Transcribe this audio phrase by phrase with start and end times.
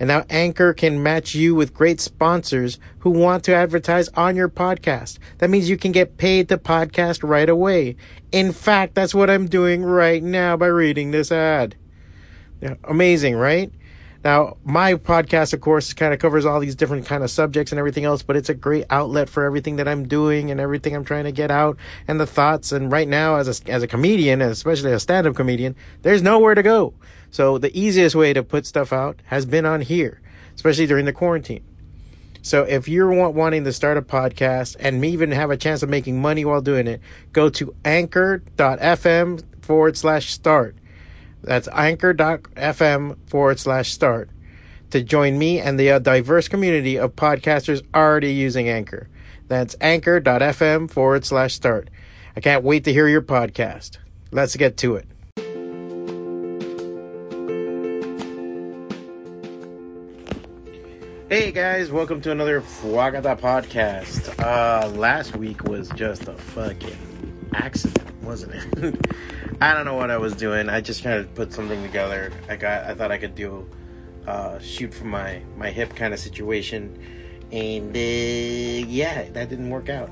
[0.00, 4.48] And now Anchor can match you with great sponsors who want to advertise on your
[4.48, 5.18] podcast.
[5.38, 7.96] That means you can get paid to podcast right away.
[8.30, 11.74] In fact, that's what I'm doing right now by reading this ad.
[12.60, 13.72] Yeah, amazing, right?
[14.24, 17.78] Now, my podcast, of course, kind of covers all these different kind of subjects and
[17.78, 21.04] everything else, but it's a great outlet for everything that I'm doing and everything I'm
[21.04, 21.76] trying to get out
[22.08, 22.72] and the thoughts.
[22.72, 26.64] And right now, as a, as a comedian, especially a stand-up comedian, there's nowhere to
[26.64, 26.94] go.
[27.30, 30.20] So the easiest way to put stuff out has been on here,
[30.54, 31.64] especially during the quarantine.
[32.42, 36.20] So if you're wanting to start a podcast and even have a chance of making
[36.20, 37.00] money while doing it,
[37.32, 40.76] go to anchor.fm forward slash start.
[41.42, 44.30] That's anchor.fm forward slash start
[44.90, 49.08] to join me and the uh, diverse community of podcasters already using Anchor.
[49.48, 51.90] That's anchor.fm forward slash start.
[52.36, 53.98] I can't wait to hear your podcast.
[54.30, 55.06] Let's get to it.
[61.28, 64.42] Hey guys, welcome to another Fwacata podcast.
[64.42, 66.96] Uh, last week was just a fucking
[67.52, 69.06] accident, wasn't it?
[69.60, 70.70] I don't know what I was doing.
[70.70, 72.32] I just kind of put something together.
[72.48, 73.68] I got, I thought I could do,
[74.26, 76.98] uh, shoot from my my hip kind of situation,
[77.52, 80.10] and uh, yeah, that didn't work out.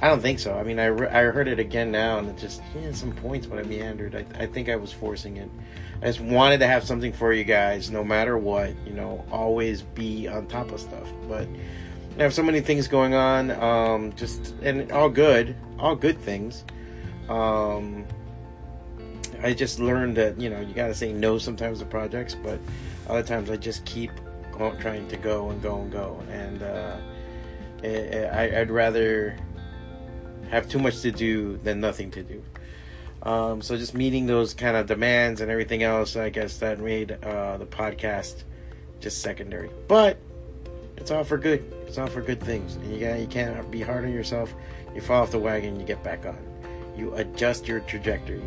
[0.00, 0.56] I don't think so.
[0.56, 3.48] I mean, I, re- I heard it again now, and it just yeah, some points,
[3.48, 4.14] but I meandered.
[4.14, 5.50] I, I think I was forcing it.
[6.02, 8.74] I just wanted to have something for you guys, no matter what.
[8.84, 11.08] You know, always be on top of stuff.
[11.28, 11.46] But
[12.18, 13.52] I have so many things going on.
[13.52, 16.64] Um, just and all good, all good things.
[17.28, 18.04] Um,
[19.42, 22.58] I just learned that you know you got to say no sometimes to projects, but
[23.08, 24.10] other times I just keep
[24.50, 26.96] going, trying to go and go and go, and uh,
[27.84, 29.36] I, I'd rather
[30.50, 32.42] have too much to do than nothing to do.
[33.22, 37.12] Um, so just meeting those kind of demands and everything else, I guess that made
[37.22, 38.42] uh, the podcast
[39.00, 39.70] just secondary.
[39.86, 40.18] But
[40.96, 41.64] it's all for good.
[41.86, 42.74] It's all for good things.
[42.76, 44.52] And you got you can't be hard on yourself.
[44.94, 46.38] You fall off the wagon, you get back on.
[46.96, 48.42] You adjust your trajectory.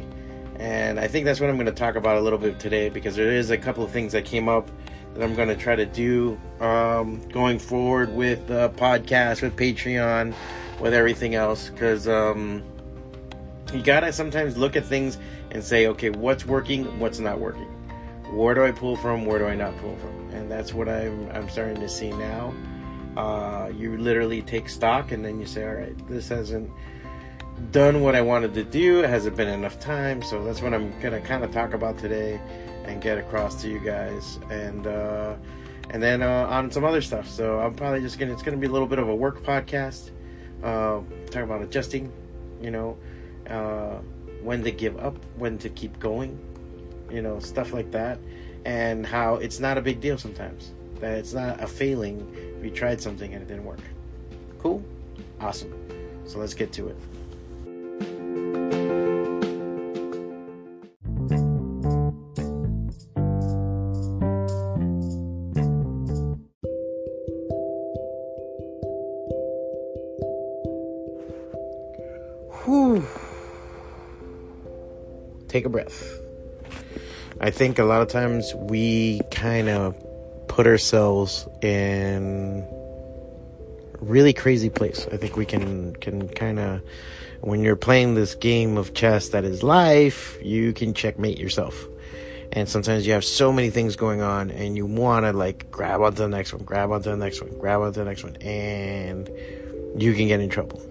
[0.58, 3.16] And I think that's what I'm going to talk about a little bit today because
[3.16, 4.70] there is a couple of things that came up
[5.14, 10.34] that I'm going to try to do um, going forward with the podcast, with Patreon,
[10.80, 11.70] with everything else.
[11.70, 12.64] Because um,
[13.74, 15.18] you gotta sometimes look at things
[15.52, 17.68] and say, okay, what's working, what's not working.
[18.32, 19.26] Where do I pull from?
[19.26, 20.30] Where do I not pull from?
[20.32, 22.54] And that's what I'm I'm starting to see now.
[23.18, 26.70] Uh, you literally take stock and then you say, all right, this hasn't
[27.72, 29.04] done what I wanted to do.
[29.04, 30.22] It hasn't been enough time.
[30.22, 32.40] So that's what I'm gonna kind of talk about today
[32.86, 34.40] and get across to you guys.
[34.50, 35.36] And uh,
[35.92, 37.30] and then uh, on some other stuff.
[37.30, 40.12] So I'm probably just gonna it's gonna be a little bit of a work podcast.
[40.64, 42.12] Uh, talk about adjusting,
[42.62, 42.98] you know
[43.50, 44.00] uh,
[44.42, 46.40] when to give up, when to keep going,
[47.10, 48.20] you know, stuff like that,
[48.66, 50.74] and how it's not a big deal sometimes.
[51.00, 52.26] That it's not a failing
[52.58, 53.82] if you tried something and it didn't work.
[54.60, 54.84] Cool?
[55.40, 55.74] Awesome.
[56.26, 56.98] So let's get to it.
[75.56, 76.20] Take a breath.
[77.40, 79.96] I think a lot of times we kind of
[80.50, 82.68] put ourselves in
[84.02, 85.08] really crazy place.
[85.14, 86.82] I think we can can kind of
[87.40, 91.76] when you're playing this game of chess that is life, you can checkmate yourself.
[92.52, 96.02] And sometimes you have so many things going on and you want to like grab
[96.02, 99.30] onto the next one, grab onto the next one, grab onto the next one and
[99.98, 100.82] you can get in trouble.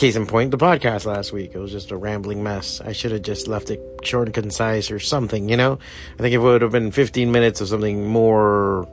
[0.00, 1.54] Case in point, the podcast last week.
[1.54, 2.80] It was just a rambling mess.
[2.80, 5.78] I should have just left it short and concise or something, you know?
[6.14, 8.88] I think if it would have been 15 minutes of something more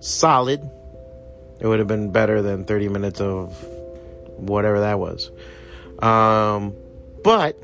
[0.00, 0.68] solid,
[1.60, 3.62] it would have been better than 30 minutes of
[4.38, 5.30] whatever that was.
[6.00, 6.74] Um,
[7.22, 7.56] but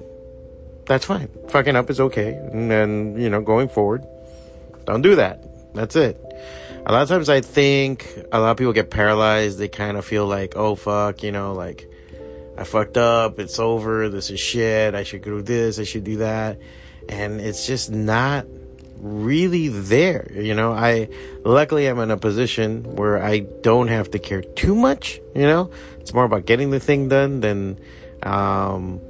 [0.86, 1.28] that's fine.
[1.48, 2.34] Fucking up is okay.
[2.34, 4.06] And then, you know, going forward,
[4.84, 5.42] don't do that.
[5.74, 6.20] That's it.
[6.86, 9.58] A lot of times I think a lot of people get paralyzed.
[9.58, 11.90] They kind of feel like, oh, fuck, you know, like,
[12.58, 13.38] I fucked up.
[13.38, 14.08] It's over.
[14.08, 14.94] This is shit.
[14.94, 15.78] I should do this.
[15.78, 16.58] I should do that.
[17.08, 18.46] And it's just not
[18.98, 20.30] really there.
[20.32, 21.08] You know, I
[21.44, 25.20] luckily I'm in a position where I don't have to care too much.
[25.34, 25.70] You know,
[26.00, 27.78] it's more about getting the thing done than
[28.22, 29.00] um,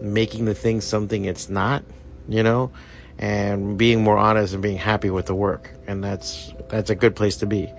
[0.00, 1.84] making the thing something it's not.
[2.28, 2.72] You know,
[3.18, 7.16] and being more honest and being happy with the work, and that's that's a good
[7.16, 7.72] place to be.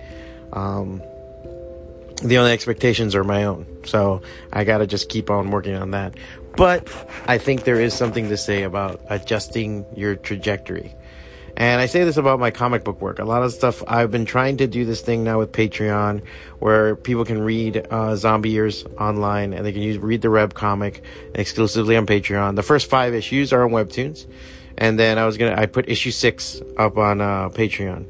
[0.52, 1.02] Um,
[2.22, 4.22] the only expectations are my own, so
[4.52, 6.14] I got to just keep on working on that.
[6.56, 6.88] But
[7.26, 10.94] I think there is something to say about adjusting your trajectory.
[11.56, 13.20] And I say this about my comic book work.
[13.20, 16.24] A lot of stuff I've been trying to do this thing now with Patreon,
[16.58, 20.54] where people can read uh, Zombie Years online and they can use read the Reb
[20.54, 22.56] comic exclusively on Patreon.
[22.56, 24.26] The first five issues are on Webtoons,
[24.78, 28.06] and then I was gonna I put issue six up on uh, Patreon,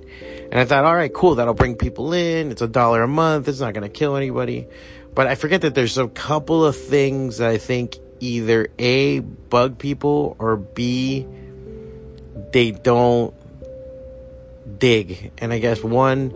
[0.50, 2.50] and I thought, all right, cool, that'll bring people in.
[2.50, 3.48] It's a dollar a month.
[3.48, 4.66] It's not gonna kill anybody.
[5.14, 9.78] But I forget that there's a couple of things that I think either a bug
[9.78, 11.26] people or b
[12.52, 13.34] they don't
[14.78, 15.32] dig.
[15.38, 16.32] And I guess one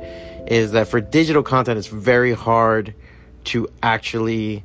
[0.46, 2.94] is that for digital content, it's very hard
[3.44, 4.64] to actually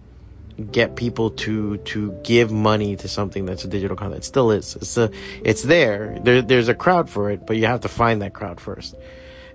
[0.64, 4.24] get people to to give money to something that's a digital content.
[4.24, 4.76] It still is.
[4.76, 5.12] It's a,
[5.44, 6.20] it's there.
[6.22, 6.42] there.
[6.42, 8.96] There's a crowd for it, but you have to find that crowd first.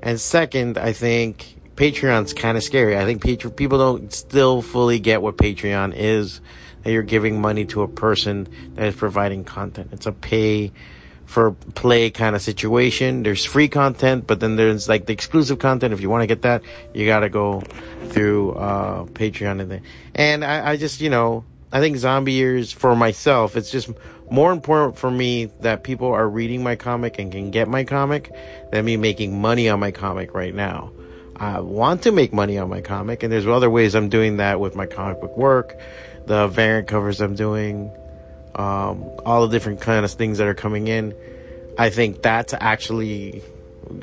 [0.02, 2.96] And second, I think Patreon's kind of scary.
[2.96, 6.40] I think people don't still fully get what Patreon is.
[6.84, 9.88] That you're giving money to a person that is providing content.
[9.92, 10.70] It's a pay
[11.28, 13.22] for play kind of situation.
[13.22, 15.92] There's free content, but then there's like the exclusive content.
[15.92, 16.62] If you want to get that,
[16.94, 17.60] you got to go
[18.08, 19.82] through uh, Patreon and then.
[20.14, 23.90] And I, I just, you know, I think Zombie Years for myself, it's just
[24.30, 28.32] more important for me that people are reading my comic and can get my comic
[28.72, 30.90] than me making money on my comic right now.
[31.36, 34.60] I want to make money on my comic, and there's other ways I'm doing that
[34.60, 35.78] with my comic book work,
[36.24, 37.92] the variant covers I'm doing,
[38.58, 41.14] um, all the different kind of things that are coming in.
[41.78, 43.42] I think that's actually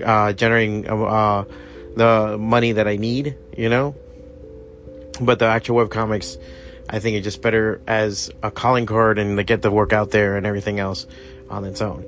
[0.03, 1.43] uh, generating uh,
[1.95, 3.95] the money that I need, you know.
[5.19, 6.37] But the actual web comics,
[6.89, 10.11] I think it's just better as a calling card and to get the work out
[10.11, 11.05] there and everything else
[11.49, 12.05] on its own.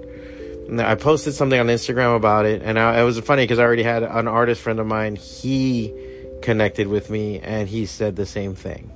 [0.70, 3.64] And I posted something on Instagram about it, and I, it was funny because I
[3.64, 5.18] already had an artist friend of mine.
[5.18, 5.94] He
[6.42, 8.92] connected with me, and he said the same thing.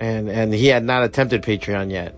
[0.00, 2.16] And and he had not attempted Patreon yet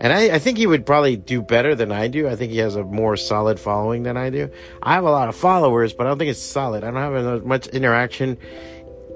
[0.00, 2.26] and I, I, think he would probably do better than I do.
[2.26, 4.50] I think he has a more solid following than I do.
[4.82, 6.84] I have a lot of followers, but I don't think it's solid.
[6.84, 8.38] I don't have as much interaction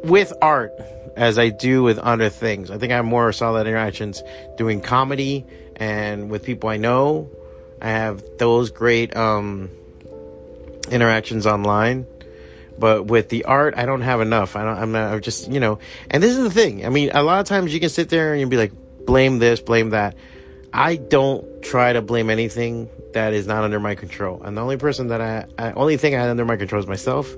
[0.03, 0.73] with art
[1.17, 2.71] as I do with other things.
[2.71, 4.23] I think I have more solid interactions
[4.59, 5.47] doing comedy
[5.77, 7.31] and with people I know.
[7.81, 9.71] I have those great um,
[10.91, 12.07] interactions online.
[12.77, 14.55] But with the art, I don't have enough.
[14.57, 15.79] I I'm not, I'm just, you know,
[16.11, 16.85] and this is the thing.
[16.85, 18.73] I mean, a lot of times you can sit there and you'll be like,
[19.07, 20.17] blame this, blame that
[20.77, 24.43] I don't try to blame anything that is not under my control.
[24.43, 26.89] And the only person that I, I only thing I have under my control is
[26.89, 27.33] myself.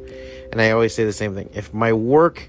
[0.51, 1.51] And I always say the same thing.
[1.53, 2.49] If my work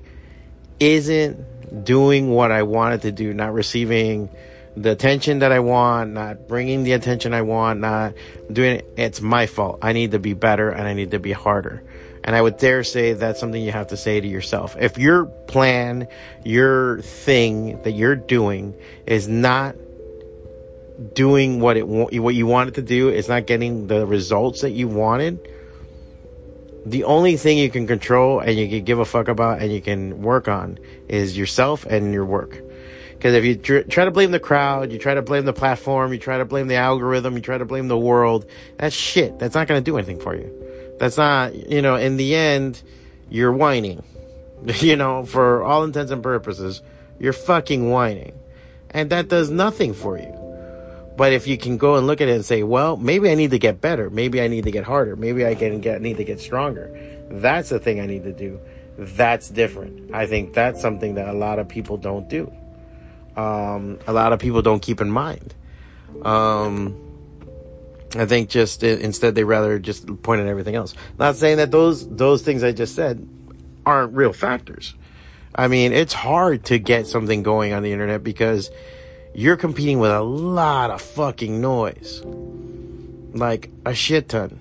[0.79, 4.29] isn't doing what I wanted to do, not receiving
[4.77, 8.13] the attention that I want, not bringing the attention I want, not
[8.49, 9.79] doing it, it's my fault.
[9.81, 11.83] I need to be better and I need to be harder.
[12.23, 14.77] And I would dare say that's something you have to say to yourself.
[14.79, 16.07] If your plan,
[16.45, 18.73] your thing that you're doing
[19.05, 19.75] is not
[21.13, 23.09] doing what it what you wanted to do.
[23.09, 25.47] It's not getting the results that you wanted.
[26.85, 29.81] The only thing you can control and you can give a fuck about and you
[29.81, 32.61] can work on is yourself and your work.
[33.11, 36.13] Because if you tr- try to blame the crowd, you try to blame the platform,
[36.13, 38.45] you try to blame the algorithm, you try to blame the world,
[38.77, 39.39] that's shit.
[39.39, 40.95] That's not going to do anything for you.
[40.99, 42.81] That's not, you know, in the end,
[43.29, 44.03] you're whining.
[44.79, 46.81] you know, for all intents and purposes,
[47.19, 48.37] you're fucking whining.
[48.91, 50.46] And that does nothing for you.
[51.17, 53.51] But if you can go and look at it and say, well, maybe I need
[53.51, 54.11] to get better.
[54.11, 55.15] Maybe I need to get harder.
[55.15, 56.91] Maybe I can get, need to get stronger.
[57.31, 58.59] That's the thing I need to do.
[58.99, 60.13] That's different.
[60.13, 62.53] I think that's something that a lot of people don't do.
[63.35, 65.55] Um, a lot of people don't keep in mind.
[66.23, 66.95] Um,
[68.15, 70.93] I think just instead they rather just point at everything else.
[71.19, 73.27] Not saying that those those things I just said
[73.85, 74.95] aren't real factors.
[75.53, 78.71] I mean, it's hard to get something going on the internet because
[79.37, 82.23] you're competing with a lot of fucking noise.
[83.33, 84.59] Like a shit ton.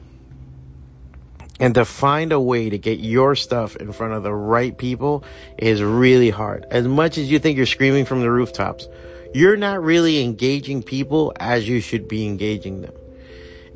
[1.58, 5.24] And to find a way to get your stuff in front of the right people
[5.56, 6.66] is really hard.
[6.70, 8.86] As much as you think you're screaming from the rooftops,
[9.32, 12.92] you're not really engaging people as you should be engaging them.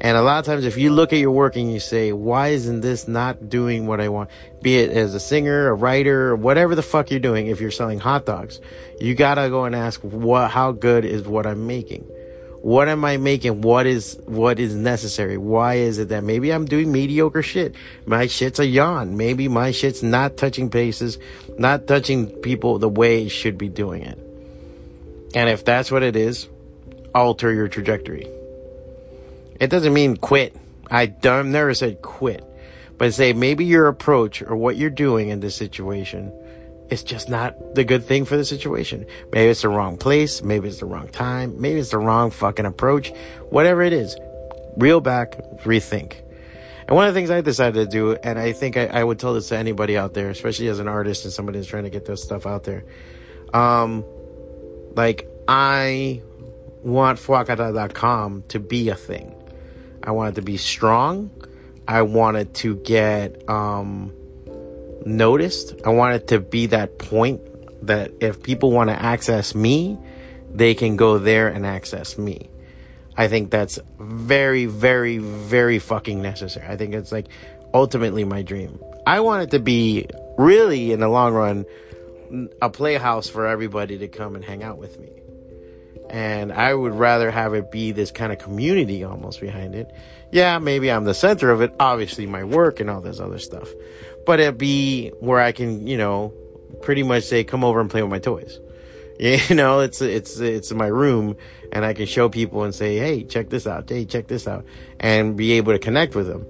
[0.00, 2.48] And a lot of times, if you look at your work and you say, why
[2.48, 4.30] isn't this not doing what I want?
[4.62, 7.48] Be it as a singer, a writer, whatever the fuck you're doing.
[7.48, 8.60] If you're selling hot dogs,
[8.98, 12.08] you gotta go and ask, what, how good is what I'm making?
[12.62, 13.62] What am I making?
[13.62, 15.38] What is what is necessary?
[15.38, 17.74] Why is it that maybe I'm doing mediocre shit?
[18.04, 19.16] My shit's a yawn.
[19.16, 21.18] Maybe my shit's not touching paces,
[21.58, 24.18] not touching people the way it should be doing it.
[25.34, 26.48] And if that's what it is,
[27.14, 28.28] alter your trajectory.
[29.60, 30.56] It doesn't mean quit.
[30.90, 32.44] I never said quit,
[32.98, 36.32] but say maybe your approach or what you're doing in this situation
[36.90, 39.06] is just not the good thing for the situation.
[39.32, 40.42] Maybe it's the wrong place.
[40.42, 41.60] Maybe it's the wrong time.
[41.60, 43.12] Maybe it's the wrong fucking approach.
[43.50, 44.16] Whatever it is,
[44.76, 46.14] reel back, rethink.
[46.88, 49.20] And one of the things I decided to do, and I think I, I would
[49.20, 51.90] tell this to anybody out there, especially as an artist and somebody who's trying to
[51.90, 52.84] get their stuff out there.
[53.54, 54.04] Um,
[54.96, 56.22] like I
[56.82, 59.39] want Fwacata.com to be a thing.
[60.02, 61.30] I wanted to be strong.
[61.86, 64.12] I wanted to get um,
[65.04, 65.74] noticed.
[65.84, 67.40] I wanted to be that point
[67.86, 69.98] that if people want to access me,
[70.52, 72.50] they can go there and access me.
[73.16, 76.66] I think that's very, very, very fucking necessary.
[76.66, 77.26] I think it's like
[77.74, 78.80] ultimately my dream.
[79.06, 80.06] I want it to be
[80.38, 81.66] really in the long run
[82.62, 85.19] a playhouse for everybody to come and hang out with me.
[86.10, 89.90] And I would rather have it be this kind of community almost behind it.
[90.32, 93.68] Yeah, maybe I'm the center of it, obviously my work and all this other stuff.
[94.26, 96.34] But it be where I can, you know,
[96.82, 98.58] pretty much say, come over and play with my toys.
[99.20, 101.36] You know, it's, it's, it's my room
[101.72, 103.86] and I can show people and say, Hey, check this out.
[103.86, 104.64] Hey, check this out
[104.98, 106.46] and be able to connect with them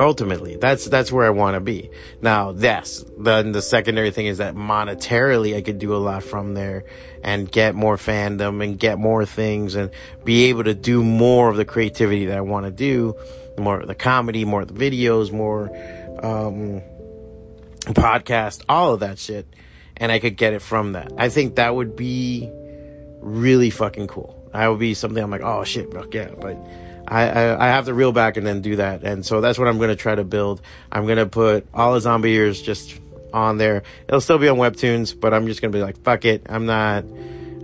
[0.00, 1.90] ultimately that's that's where i want to be.
[2.20, 6.54] Now yes then the secondary thing is that monetarily i could do a lot from
[6.54, 6.84] there
[7.22, 9.90] and get more fandom and get more things and
[10.24, 13.14] be able to do more of the creativity that i want to do.
[13.58, 15.68] More of the comedy more of the videos more
[16.22, 16.82] um
[17.94, 19.46] podcast all of that shit.
[19.96, 21.12] And i could get it from that.
[21.16, 22.48] I think that would be
[23.20, 24.48] really fucking cool.
[24.52, 26.56] That would be something i'm like oh shit bro yeah but
[27.08, 29.02] I, I, I have to reel back and then do that.
[29.02, 30.60] And so that's what I'm going to try to build.
[30.92, 33.00] I'm going to put all the zombie years just
[33.32, 33.82] on there.
[34.06, 36.46] It'll still be on webtoons, but I'm just going to be like, fuck it.
[36.48, 37.04] I'm not,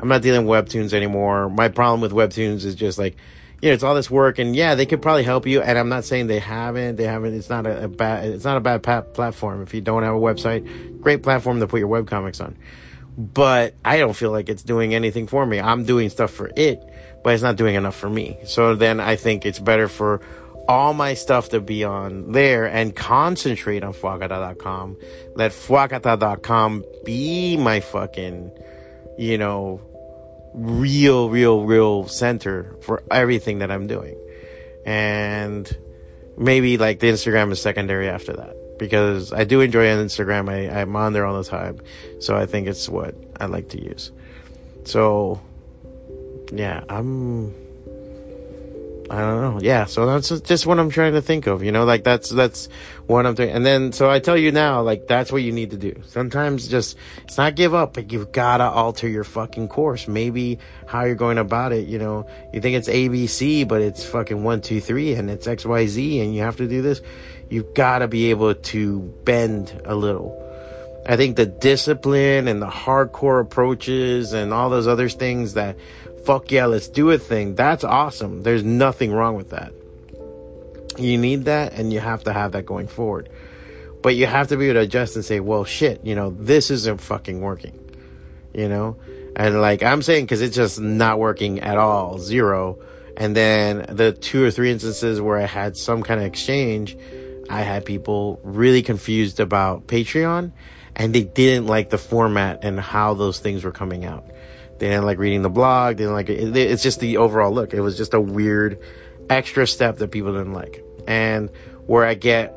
[0.01, 1.51] I'm not dealing with webtoons anymore.
[1.51, 3.17] My problem with webtoons is just like,
[3.61, 5.63] you know, it's all this work and yeah, they could probably help you.
[5.63, 8.57] And I'm not saying they haven't, they haven't, it's not a, a bad, it's not
[8.57, 9.63] a bad pat- platform.
[9.63, 12.57] If you don't have a website, great platform to put your web comics on.
[13.17, 15.61] But I don't feel like it's doing anything for me.
[15.61, 16.83] I'm doing stuff for it
[17.25, 18.39] but it's not doing enough for me.
[18.45, 20.21] So then I think it's better for
[20.69, 24.99] all my stuff to be on there and concentrate on Fwacata.com.
[25.35, 28.53] Let Fwacata.com be my fucking,
[29.19, 29.81] you know,
[30.53, 34.19] real, real, real center for everything that I'm doing.
[34.85, 35.75] And
[36.37, 40.51] maybe like the Instagram is secondary after that because I do enjoy Instagram.
[40.51, 41.81] I, I'm on there all the time.
[42.21, 44.13] So I think it's what I like to use.
[44.85, 45.41] So
[46.55, 47.55] yeah, I'm.
[49.11, 49.61] I don't know.
[49.61, 51.63] Yeah, so that's just what I'm trying to think of.
[51.63, 52.71] You know, like that's that's
[53.07, 53.51] what I'm doing.
[53.51, 56.01] And then so I tell you now, like that's what you need to do.
[56.07, 60.09] Sometimes just it's not give up, but you've gotta alter your fucking course.
[60.09, 61.87] Maybe how you're going about it.
[61.87, 65.67] You know, you think it's ABC, but it's fucking one, two, three, and it's X,
[65.67, 67.03] Y, Z, and you have to do this.
[67.51, 70.41] You've gotta be able to bend a little.
[71.07, 75.77] I think the discipline and the hardcore approaches and all those other things that
[76.25, 77.55] fuck yeah, let's do a thing.
[77.55, 78.43] That's awesome.
[78.43, 79.73] There's nothing wrong with that.
[80.99, 83.29] You need that and you have to have that going forward.
[84.03, 86.71] But you have to be able to adjust and say, well, shit, you know, this
[86.71, 87.79] isn't fucking working.
[88.53, 88.97] You know?
[89.37, 92.79] And like I'm saying, cause it's just not working at all, zero.
[93.17, 96.97] And then the two or three instances where I had some kind of exchange,
[97.51, 100.53] I had people really confused about Patreon
[100.97, 104.25] and they didn't like the format and how those things were coming out.
[104.79, 105.97] They didn't like reading the blog.
[105.97, 106.57] They didn't like it.
[106.57, 107.75] It's just the overall look.
[107.75, 108.81] It was just a weird
[109.31, 110.85] extra step that people didn't like.
[111.07, 111.51] And
[111.87, 112.55] where I get,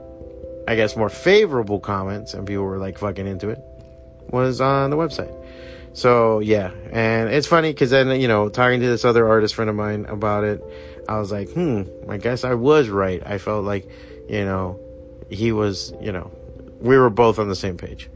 [0.67, 3.59] I guess, more favorable comments and people were like fucking into it
[4.29, 5.33] was on the website.
[5.93, 9.69] So yeah, and it's funny because then you know talking to this other artist friend
[9.69, 10.63] of mine about it,
[11.09, 13.21] I was like, hmm, I guess I was right.
[13.25, 13.89] I felt like,
[14.29, 14.79] you know,
[15.29, 16.31] he was, you know,
[16.79, 18.09] we were both on the same page.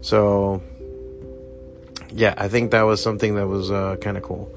[0.00, 0.62] So
[2.12, 4.54] yeah, I think that was something that was uh, kind of cool.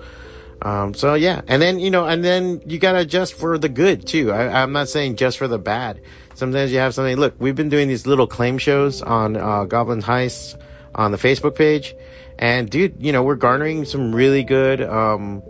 [0.62, 4.06] Um, so yeah, and then you know, and then you gotta adjust for the good
[4.06, 4.32] too.
[4.32, 6.02] I, am not saying just for the bad.
[6.36, 7.18] Sometimes you have something.
[7.18, 10.60] Look, we've been doing these little claim shows on uh, Goblins Heist
[10.94, 11.96] on the Facebook page,
[12.38, 15.42] and dude, you know, we're garnering some really good um,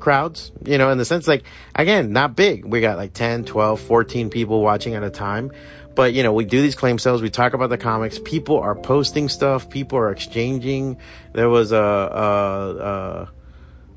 [0.00, 0.52] crowds.
[0.66, 1.44] You know, in the sense like
[1.74, 2.66] again, not big.
[2.66, 5.50] We got like 10, 12, 14 people watching at a time.
[5.94, 7.22] But you know, we do these claim sales.
[7.22, 8.18] We talk about the comics.
[8.18, 9.68] People are posting stuff.
[9.68, 10.98] People are exchanging.
[11.32, 13.30] There was a, a, a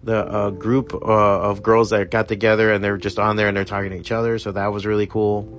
[0.05, 3.57] the uh, group uh, of girls that got together and they're just on there and
[3.57, 4.37] they're talking to each other.
[4.37, 5.49] So that was really cool.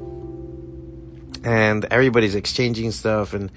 [1.43, 3.51] And everybody's exchanging stuff and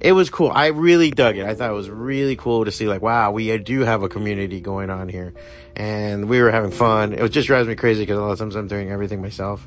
[0.00, 0.50] it was cool.
[0.50, 1.46] I really dug it.
[1.46, 4.60] I thought it was really cool to see like, wow, we do have a community
[4.60, 5.32] going on here
[5.74, 7.14] and we were having fun.
[7.14, 9.66] It was just drives me crazy because a lot of times I'm doing everything myself.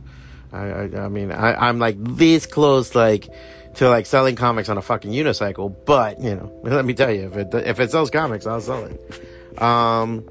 [0.52, 3.30] I, I, I mean, I, I'm like this close, like,
[3.76, 7.28] to like selling comics on a fucking unicycle, but you know, let me tell you,
[7.28, 9.62] if it, if it sells comics, I'll sell it.
[9.62, 10.28] Um,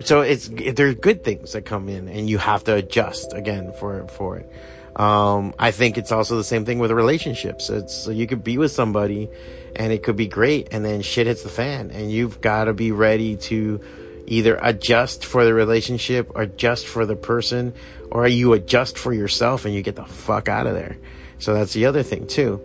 [0.00, 4.06] so it's there's good things that come in and you have to adjust again for
[4.08, 4.50] for it
[4.96, 8.58] um, i think it's also the same thing with relationships it's so you could be
[8.58, 9.28] with somebody
[9.74, 12.72] and it could be great and then shit hits the fan and you've got to
[12.72, 13.80] be ready to
[14.26, 17.72] either adjust for the relationship or adjust for the person
[18.10, 20.96] or you adjust for yourself and you get the fuck out of there
[21.38, 22.60] so that's the other thing too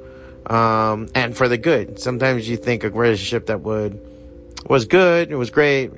[0.48, 4.00] um, and for the good sometimes you think a relationship that would
[4.68, 5.92] was good it was great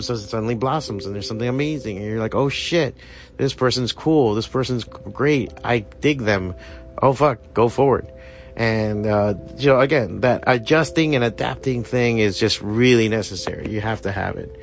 [0.00, 2.96] so suddenly blossoms and there's something amazing and you're like, oh shit,
[3.36, 4.34] this person's cool.
[4.34, 5.52] This person's great.
[5.62, 6.54] I dig them.
[7.00, 8.10] Oh fuck, go forward.
[8.56, 13.70] And, uh, you know, again, that adjusting and adapting thing is just really necessary.
[13.70, 14.60] You have to have it.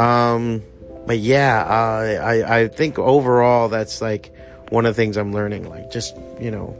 [0.00, 0.62] Um,
[1.06, 4.34] but yeah, uh, I, I think overall that's like
[4.70, 5.68] one of the things I'm learning.
[5.68, 6.76] Like, just, you know,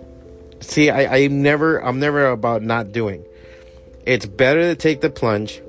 [0.60, 3.24] see, I, I'm never, I'm never about not doing.
[4.04, 5.60] It's better to take the plunge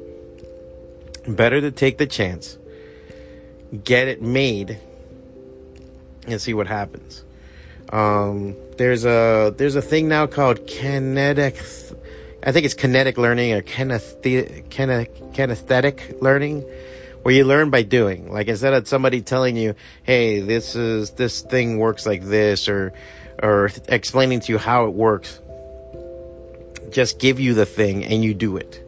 [1.28, 2.58] Better to take the chance,
[3.84, 4.80] get it made,
[6.26, 7.26] and see what happens.
[7.92, 11.58] Um, there's a there's a thing now called kinetic.
[12.44, 16.64] I think it's kinetic learning or kinesthetic, kinesthetic learning,
[17.28, 18.32] where you learn by doing.
[18.32, 22.94] Like instead of somebody telling you, "Hey, this is this thing works like this," or
[23.44, 25.42] or explaining to you how it works,
[26.90, 28.82] just give you the thing and you do it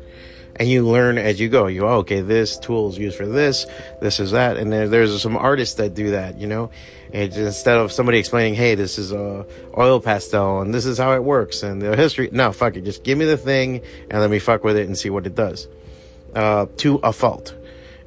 [0.55, 1.67] and you learn as you go.
[1.67, 3.65] You oh, okay, this tool is used for this,
[3.99, 6.39] this is that, and there, there's some artists that do that.
[6.39, 6.71] You know,
[7.11, 9.45] and instead of somebody explaining, hey, this is a
[9.77, 12.29] oil pastel and this is how it works and the history.
[12.31, 14.97] No, fuck it, just give me the thing and let me fuck with it and
[14.97, 15.67] see what it does.
[16.33, 17.53] Uh, to a fault.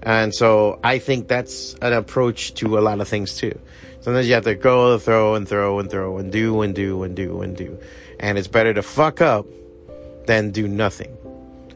[0.02, 3.58] And so I think that's an approach to a lot of things too.
[4.00, 7.04] Sometimes you have to go and throw and throw and throw and do and do
[7.04, 7.78] and do and do.
[8.18, 9.46] And it's better to fuck up
[10.26, 11.16] than do nothing.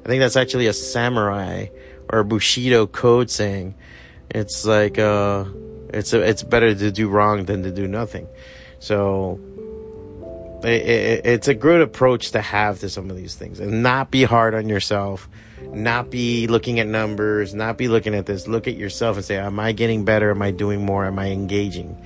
[0.05, 1.67] I think that's actually a samurai
[2.09, 3.75] or Bushido code saying.
[4.31, 5.45] It's like uh,
[5.93, 8.27] it's a, it's better to do wrong than to do nothing.
[8.81, 9.41] So
[10.67, 14.11] it, it, it's a good approach to have to some of these things and not
[14.11, 15.29] be hard on yourself
[15.73, 18.47] not be looking at numbers not be looking at this.
[18.47, 20.31] Look at yourself and say am i getting better?
[20.31, 21.05] Am i doing more?
[21.05, 21.97] Am i engaging?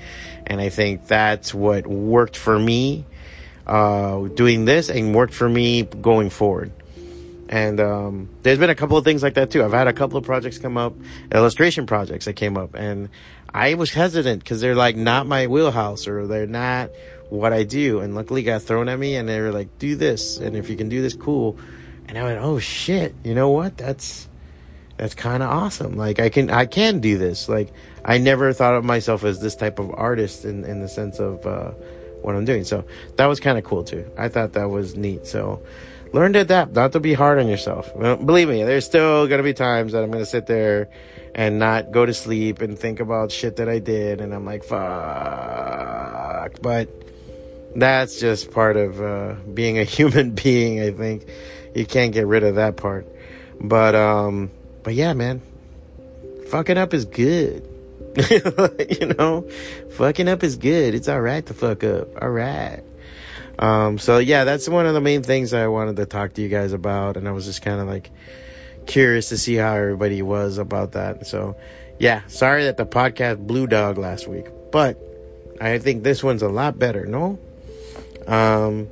[0.46, 3.04] And i think that's what worked for me
[3.66, 6.72] uh, doing this and worked for me going forward.
[7.48, 9.64] And um, there's been a couple of things like that too.
[9.64, 10.94] I've had a couple of projects come up,
[11.32, 13.08] illustration projects that came up, and
[13.52, 16.90] I was hesitant because they're like not my wheelhouse or they're not
[17.28, 18.00] what I do.
[18.00, 20.76] And luckily, got thrown at me, and they were like, "Do this, and if you
[20.76, 21.58] can do this, cool."
[22.06, 23.14] And I went, "Oh shit!
[23.24, 23.76] You know what?
[23.76, 24.28] That's
[24.96, 25.96] that's kind of awesome.
[25.96, 27.48] Like I can I can do this.
[27.48, 27.72] Like
[28.04, 31.44] I never thought of myself as this type of artist in in the sense of
[31.46, 31.70] uh,
[32.22, 32.64] what I'm doing.
[32.64, 32.84] So
[33.16, 34.10] that was kind of cool too.
[34.16, 35.26] I thought that was neat.
[35.26, 35.62] So."
[36.12, 37.94] learn to adapt, not to be hard on yourself.
[37.96, 40.88] Believe me, there's still gonna be times that I'm gonna sit there
[41.34, 44.64] and not go to sleep and think about shit that I did, and I'm like,
[44.64, 46.60] fuck.
[46.60, 46.88] But
[47.74, 50.80] that's just part of uh, being a human being.
[50.80, 51.26] I think
[51.74, 53.06] you can't get rid of that part.
[53.60, 54.50] But um,
[54.82, 55.42] but yeah, man,
[56.48, 57.66] fucking up is good.
[58.30, 59.48] you know,
[59.92, 60.94] fucking up is good.
[60.94, 62.08] It's all right to fuck up.
[62.20, 62.82] All right.
[63.58, 66.48] Um, so yeah, that's one of the main things I wanted to talk to you
[66.48, 68.10] guys about, and I was just kind of like
[68.90, 71.26] curious to see how everybody was about that.
[71.26, 71.56] So
[71.98, 74.98] yeah, sorry that the podcast blew dog last week, but
[75.60, 77.06] I think this one's a lot better.
[77.06, 77.38] No,
[78.26, 78.88] um,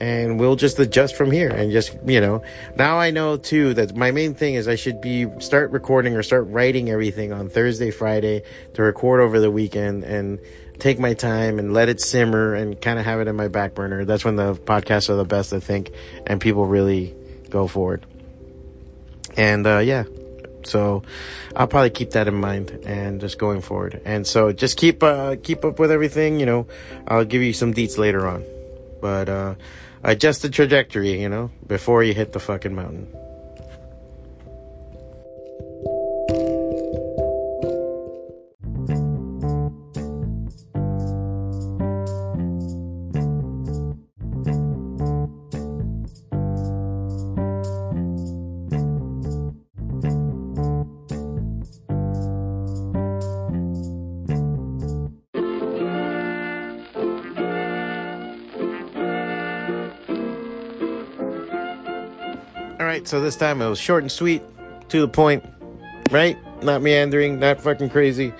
[0.00, 2.42] and we'll just adjust from here and just you know
[2.76, 6.24] now i know too that my main thing is i should be start recording or
[6.24, 8.42] start writing everything on thursday friday
[8.74, 10.40] to record over the weekend and
[10.82, 13.72] take my time and let it simmer and kind of have it in my back
[13.72, 14.04] burner.
[14.04, 15.92] That's when the podcasts are the best, I think,
[16.26, 17.14] and people really
[17.50, 18.04] go forward.
[19.36, 20.04] And uh, yeah,
[20.64, 21.02] so
[21.56, 24.00] I'll probably keep that in mind and just going forward.
[24.04, 26.40] And so just keep uh, keep up with everything.
[26.40, 26.66] You know,
[27.06, 28.44] I'll give you some deets later on,
[29.00, 29.54] but uh,
[30.02, 31.20] adjust the trajectory.
[31.20, 33.08] You know, before you hit the fucking mountain.
[63.12, 64.40] So this time it was short and sweet,
[64.88, 65.44] to the point,
[66.10, 66.38] right?
[66.62, 68.32] Not meandering, not fucking crazy.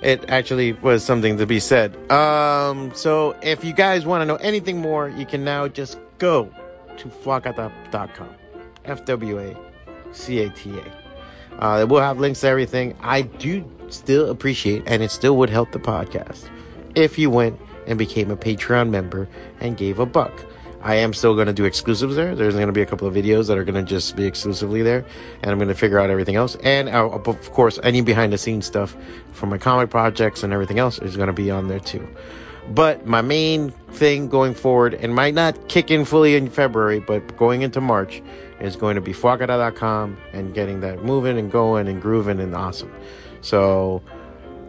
[0.00, 1.96] It actually was something to be said.
[2.08, 6.54] Um, so if you guys want to know anything more, you can now just go
[6.98, 8.28] to fwacata.com.
[8.84, 9.56] F W A
[10.12, 11.60] C A T A.
[11.60, 12.96] Uh, we'll have links to everything.
[13.00, 16.48] I do still appreciate, and it still would help the podcast
[16.94, 17.58] if you went
[17.88, 20.46] and became a Patreon member and gave a buck.
[20.82, 22.34] I am still going to do exclusives there.
[22.34, 24.82] There's going to be a couple of videos that are going to just be exclusively
[24.82, 25.04] there,
[25.42, 26.56] and I'm going to figure out everything else.
[26.56, 28.96] And uh, of course, any behind the scenes stuff
[29.32, 32.06] for my comic projects and everything else is going to be on there too.
[32.70, 37.36] But my main thing going forward, and might not kick in fully in February, but
[37.36, 38.22] going into March,
[38.60, 42.92] is going to be fwacata.com and getting that moving and going and grooving and awesome.
[43.40, 44.02] So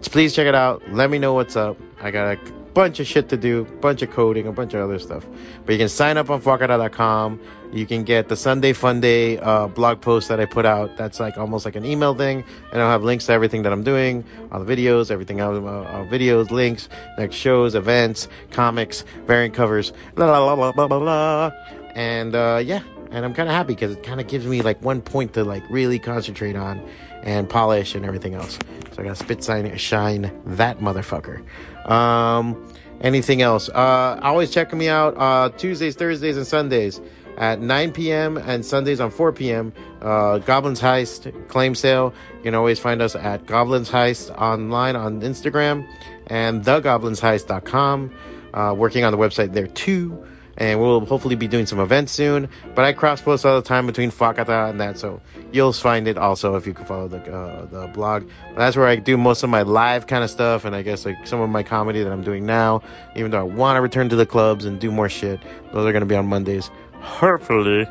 [0.01, 0.81] please check it out.
[0.91, 1.77] Let me know what's up.
[2.01, 4.99] I got a bunch of shit to do, bunch of coding, a bunch of other
[4.99, 5.25] stuff.
[5.65, 7.39] But you can sign up on fwacata.com.
[7.71, 10.95] You can get the Sunday Fun Day uh, blog post that I put out.
[10.95, 13.83] That's like almost like an email thing, and I'll have links to everything that I'm
[13.83, 19.55] doing, all the videos, everything else, uh, uh, videos, links, next shows, events, comics, variant
[19.55, 21.51] covers, blah blah blah blah blah blah.
[21.95, 24.81] And uh, yeah, and I'm kind of happy because it kind of gives me like
[24.83, 26.87] one point to like really concentrate on
[27.23, 28.59] and polish and everything else.
[28.91, 31.43] So I got to spit sign shine that motherfucker.
[31.85, 33.69] Um, anything else?
[33.69, 37.01] Uh, always check me out uh, Tuesdays, Thursdays, and Sundays
[37.37, 38.37] at 9 p.m.
[38.37, 39.73] and Sundays on 4 p.m.
[40.01, 42.13] Uh, Goblins Heist claim sale.
[42.37, 45.87] You can always find us at Goblins Heist online on Instagram
[46.27, 48.13] and thegoblinsheist.com.
[48.53, 50.23] Uh, working on the website there too
[50.57, 52.49] and we'll hopefully be doing some events soon.
[52.75, 56.17] But I cross post all the time between Fwacata and that, so you'll find it
[56.17, 58.27] also if you can follow the uh, the blog.
[58.49, 61.05] But that's where I do most of my live kind of stuff, and I guess
[61.05, 62.81] like some of my comedy that I'm doing now.
[63.15, 65.39] Even though I want to return to the clubs and do more shit,
[65.71, 67.87] those are gonna be on Mondays, hopefully.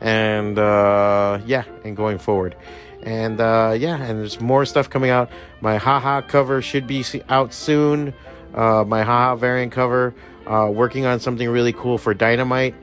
[0.00, 2.56] And uh, yeah, and going forward.
[3.02, 5.30] And uh, yeah, and there's more stuff coming out.
[5.60, 8.14] My haha cover should be out soon.
[8.54, 10.14] Uh, my haha variant cover
[10.46, 12.74] uh, working on something really cool for Dynamite.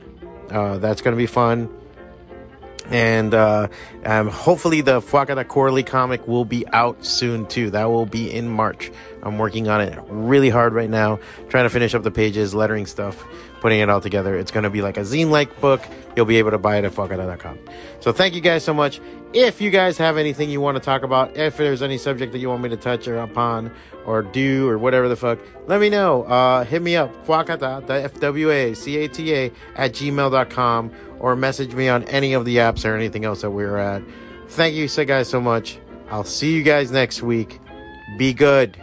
[0.50, 1.68] Uh, that's going to be fun.
[2.90, 3.68] And uh,
[4.04, 7.70] um, hopefully, the Fwacata Quarterly comic will be out soon too.
[7.70, 8.90] That will be in March.
[9.22, 12.86] I'm working on it really hard right now, trying to finish up the pages, lettering
[12.86, 13.24] stuff,
[13.60, 14.36] putting it all together.
[14.36, 15.82] It's going to be like a zine like book.
[16.16, 17.58] You'll be able to buy it at fwacata.com.
[18.00, 19.00] So, thank you guys so much.
[19.32, 22.38] If you guys have anything you want to talk about, if there's any subject that
[22.38, 23.72] you want me to touch or upon,
[24.04, 26.24] or do or whatever the fuck, let me know.
[26.24, 32.44] Uh, hit me up, Fwacata, the F-W-A-C-A-T-A at gmail.com or message me on any of
[32.44, 34.02] the apps or anything else that we're at.
[34.48, 35.78] Thank you so guys so much.
[36.10, 37.60] I'll see you guys next week.
[38.18, 38.81] Be good.